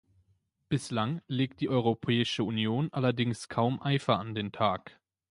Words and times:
Bislang 0.67 1.21
legt 1.27 1.61
die 1.61 1.69
Europäische 1.69 2.43
Union 2.43 2.91
allerdings 2.91 3.49
kaum 3.49 3.79
Eifer 3.83 4.17
an 4.17 4.33
den 4.33 4.51
Tag. 4.51 4.99